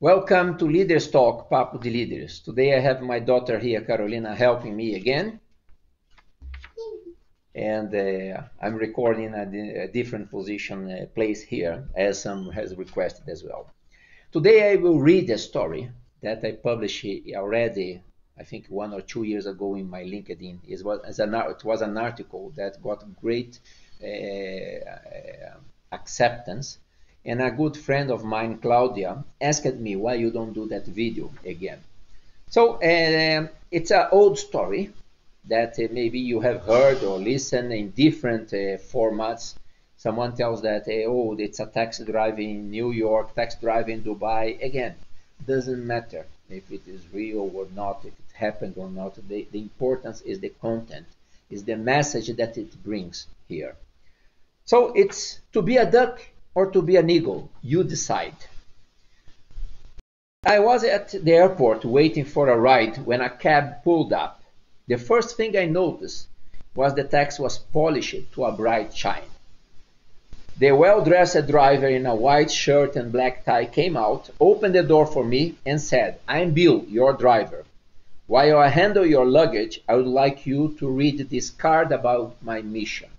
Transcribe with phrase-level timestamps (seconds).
[0.00, 2.38] Welcome to Leaders Talk, Papo de Leaders.
[2.38, 5.40] Today I have my daughter here, Carolina, helping me again.
[7.58, 13.28] And uh, I'm recording at a different position, uh, place here, as some has requested
[13.28, 13.68] as well.
[14.30, 15.90] Today I will read a story
[16.22, 17.04] that I published
[17.34, 18.00] already,
[18.38, 20.58] I think one or two years ago in my LinkedIn.
[20.68, 23.58] It was, an, it was an article that got great
[24.00, 25.56] uh, uh
[25.90, 26.78] acceptance
[27.24, 31.32] and a good friend of mine, Claudia, asked me why you don't do that video
[31.44, 31.80] again.
[32.50, 34.92] So uh, it's an old story
[35.48, 39.54] that uh, maybe you have heard or listened in different uh, formats.
[39.96, 44.02] Someone tells that, uh, oh, it's a taxi driver in New York, taxi driver in
[44.02, 44.62] Dubai.
[44.62, 44.94] Again,
[45.46, 49.16] doesn't matter if it is real or not, if it happened or not.
[49.28, 51.06] The, the importance is the content,
[51.50, 53.74] is the message that it brings here.
[54.64, 56.20] So it's to be a duck
[56.54, 57.50] or to be an eagle.
[57.62, 58.36] You decide.
[60.44, 64.37] I was at the airport waiting for a ride when a cab pulled up.
[64.88, 66.28] The first thing I noticed
[66.74, 69.30] was the taxi was polished to a bright shine.
[70.56, 75.06] The well-dressed driver in a white shirt and black tie came out, opened the door
[75.06, 77.66] for me, and said, I'm Bill, your driver.
[78.26, 82.62] While I handle your luggage, I would like you to read this card about my
[82.62, 83.10] mission.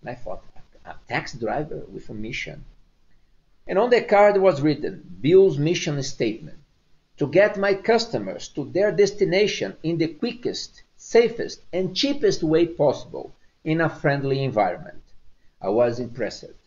[0.00, 0.42] And I thought,
[0.86, 2.64] a taxi driver with a mission.
[3.66, 6.58] And on the card was written Bill's mission statement
[7.18, 13.32] to get my customers to their destination in the quickest, safest, and cheapest way possible
[13.62, 15.04] in a friendly environment.
[15.62, 16.58] I was impressed.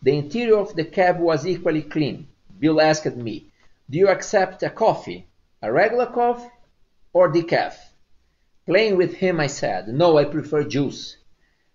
[0.00, 2.26] The interior of the cab was equally clean.
[2.58, 3.44] Bill asked me,
[3.90, 5.26] Do you accept a coffee,
[5.60, 6.50] a regular coffee,
[7.12, 7.76] or decaf?
[8.64, 11.18] Playing with him, I said, No, I prefer juice.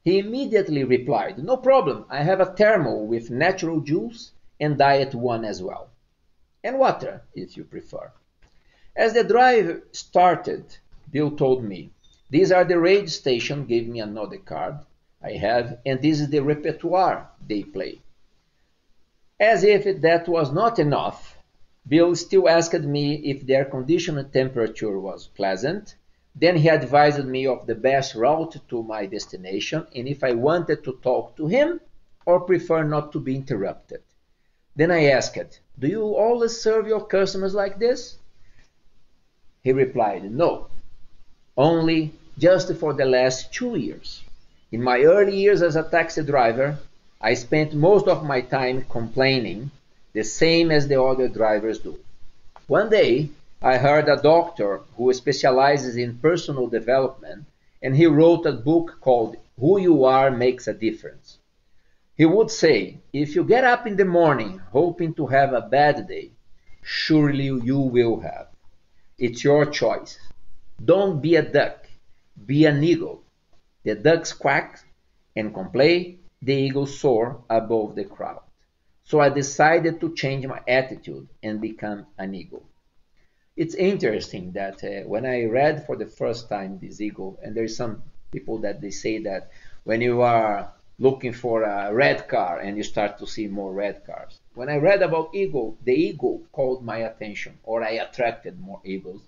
[0.03, 5.45] He immediately replied, No problem, I have a thermal with natural juice and diet one
[5.45, 5.91] as well.
[6.63, 8.11] And water, if you prefer.
[8.95, 10.77] As the drive started,
[11.11, 11.91] Bill told me,
[12.29, 14.79] These are the radio station, gave me another card
[15.21, 18.01] I have, and this is the repertoire they play.
[19.39, 21.37] As if that was not enough,
[21.87, 25.95] Bill still asked me if the air conditioned temperature was pleasant
[26.35, 30.83] then he advised me of the best route to my destination and if I wanted
[30.85, 31.81] to talk to him
[32.25, 34.01] or prefer not to be interrupted.
[34.75, 38.17] Then I asked, Do you always serve your customers like this?
[39.61, 40.69] He replied, No,
[41.61, 44.23] only just for the last two years.
[44.71, 46.79] In my early years as a taxi driver,
[47.21, 49.69] I spent most of my time complaining,
[50.13, 51.99] the same as the other drivers do.
[52.65, 53.29] One day,
[53.61, 57.45] I heard a doctor who specializes in personal development,
[57.83, 61.37] and he wrote a book called Who You Are Makes a Difference.
[62.17, 66.07] He would say, if you get up in the morning hoping to have a bad
[66.07, 66.31] day,
[66.81, 68.47] surely you will have.
[69.19, 70.17] It's your choice.
[70.83, 71.87] Don't be a duck,
[72.45, 73.23] be an eagle.
[73.83, 74.83] The ducks quack
[75.35, 78.41] and complain, the eagles soar above the crowd.
[79.03, 82.65] So I decided to change my attitude and become an eagle
[83.57, 87.75] it's interesting that uh, when I read for the first time this eagle, and there's
[87.75, 89.51] some people that they say that
[89.83, 94.05] when you are looking for a red car and you start to see more red
[94.05, 94.39] cars.
[94.53, 99.21] When I read about eagle, the eagle called my attention, or I attracted more eagles.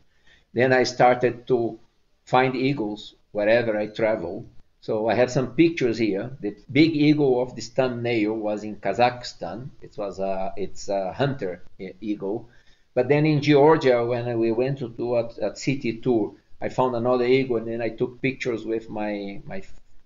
[0.53, 1.80] Then I started to
[2.25, 4.46] find eagles wherever I travel.
[4.81, 6.31] So I have some pictures here.
[6.40, 9.69] The big eagle of this thumbnail was in Kazakhstan.
[9.81, 11.64] It was a it's a hunter
[12.02, 12.50] eagle
[12.94, 16.96] but then in Georgia, when we went to do a, a city tour, I found
[16.96, 19.64] another eagle, and then I took pictures with my my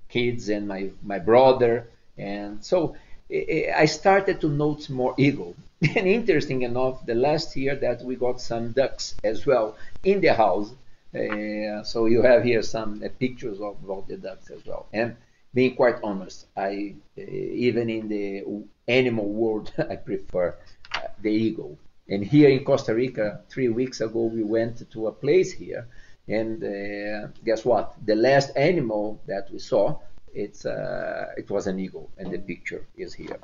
[0.09, 2.95] kids and my my brother, and so
[3.29, 5.55] I started to note more eagle.
[5.95, 10.33] And interesting enough, the last year that we got some ducks as well in the
[10.33, 10.73] house.
[11.13, 14.87] Uh, so you have here some uh, pictures of, of the ducks as well.
[14.91, 15.15] And
[15.53, 18.43] being quite honest, I uh, even in the
[18.87, 20.55] animal world, I prefer
[20.95, 21.77] uh, the eagle.
[22.09, 25.87] And here in Costa Rica, three weeks ago, we went to a place here,
[26.27, 27.93] and uh, guess what?
[28.05, 29.99] The last animal that we saw,
[30.33, 33.39] it's uh, it was an eagle, and the picture is here.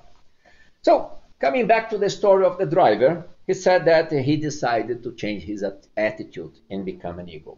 [0.81, 1.11] So
[1.43, 5.43] coming back to the story of the driver, he said that he decided to change
[5.43, 5.61] his
[5.97, 7.57] attitude and become an eagle.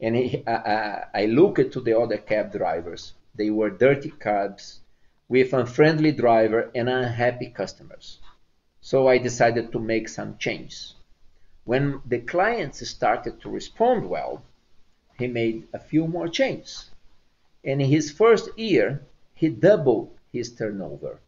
[0.00, 3.14] And he, uh, I looked to the other cab drivers.
[3.34, 4.78] They were dirty cabs
[5.28, 8.20] with unfriendly driver and unhappy customers.
[8.80, 10.94] So I decided to make some changes.
[11.64, 14.44] When the clients started to respond well,
[15.18, 16.90] he made a few more changes.
[17.64, 19.02] And in his first year,
[19.34, 21.18] he doubled his turnover.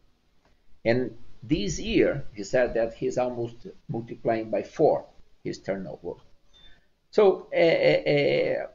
[0.85, 5.05] And this year, he said that he's almost multiplying by four
[5.43, 6.13] his turnover.
[7.11, 8.67] So uh, uh,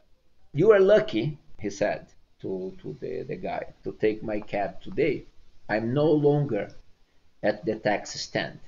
[0.53, 2.07] you are lucky, he said
[2.41, 5.25] to, to the, the guy, to take my cab today.
[5.69, 6.71] I'm no longer
[7.43, 8.61] at the taxi stand.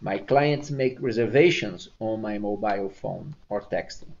[0.00, 4.12] My clients make reservations on my mobile phone or texting.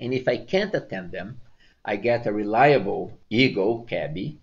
[0.00, 1.40] And if I can't attend them,
[1.84, 4.38] I get a reliable ego cabbie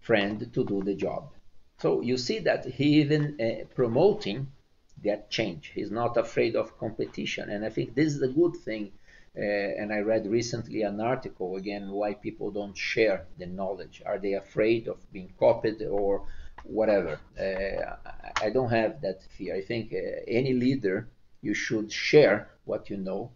[0.00, 1.30] friend to do the job.
[1.78, 4.48] So you see that he even uh, promoting
[5.04, 5.72] that change.
[5.74, 8.92] He's not afraid of competition, and I think this is a good thing.
[9.36, 9.42] Uh,
[9.80, 14.02] and I read recently an article again why people don't share the knowledge.
[14.04, 16.26] Are they afraid of being copied or
[16.64, 17.20] whatever?
[17.38, 18.10] Uh,
[18.42, 19.54] I don't have that fear.
[19.54, 21.08] I think uh, any leader
[21.40, 23.30] you should share what you know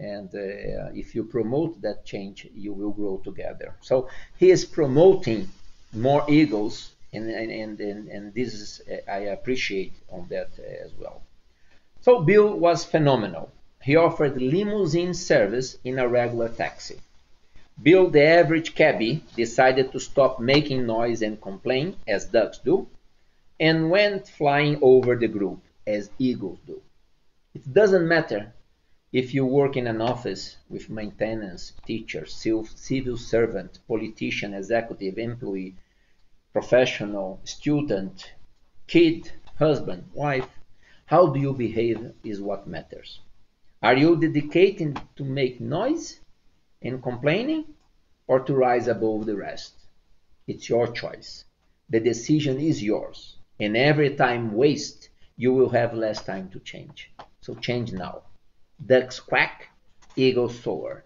[0.00, 5.48] and uh, if you promote that change you will grow together so he is promoting
[5.92, 10.92] more egos and and and, and this is uh, i appreciate on that uh, as
[10.94, 11.22] well.
[12.00, 13.50] So bill was phenomenal.
[13.82, 16.98] He offered limousine service in a regular taxi.
[17.82, 22.88] Bill the average cabbie decided to stop making noise and complain as ducks do
[23.60, 26.80] and went flying over the group as eagles do.
[27.54, 28.52] It doesn't matter
[29.12, 35.74] if you work in an office with maintenance, teacher, civil servant, politician, executive, employee,
[36.52, 38.32] professional, student,
[38.86, 40.48] kid, husband, wife,
[41.06, 43.20] how do you behave is what matters.
[43.82, 46.20] Are you dedicating to make noise
[46.82, 47.64] and complaining
[48.26, 49.74] or to rise above the rest?
[50.46, 51.44] It's your choice.
[51.88, 53.36] The decision is yours.
[53.60, 57.10] And every time waste, you will have less time to change.
[57.40, 58.22] So change now
[58.84, 59.68] ducks quack,
[60.14, 61.04] eagles soar.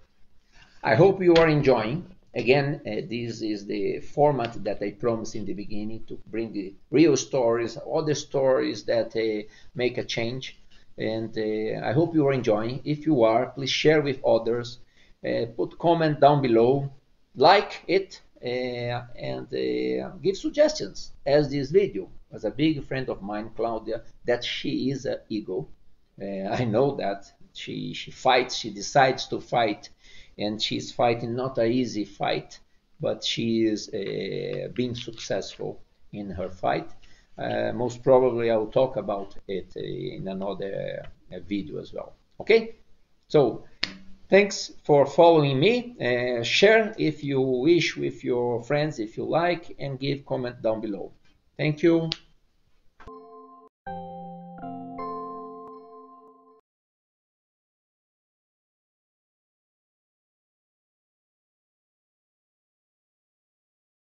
[0.82, 2.14] I hope you are enjoying.
[2.34, 6.72] Again, uh, this is the format that I promised in the beginning to bring the
[6.90, 10.58] real stories, other stories that uh, make a change.
[10.96, 12.80] And uh, I hope you are enjoying.
[12.84, 14.78] If you are, please share with others.
[15.24, 16.90] Uh, put comment down below,
[17.36, 21.12] like it, uh, and uh, give suggestions.
[21.26, 25.68] As this video was a big friend of mine, Claudia, that she is an eagle.
[26.20, 29.88] I know that she she fights she decides to fight
[30.38, 32.58] and she's fighting not a easy fight
[33.02, 35.82] but she is uh, being successful
[36.12, 36.88] in her fight.
[37.36, 41.02] Uh, most probably i will talk about it uh, in another
[41.32, 42.12] uh, video as well.
[42.40, 42.76] Okay?
[43.28, 43.64] So
[44.28, 45.74] thanks for following me.
[45.98, 50.80] Uh, share if you wish with your friends if you like and give comment down
[50.80, 51.10] below.
[51.56, 52.10] Thank you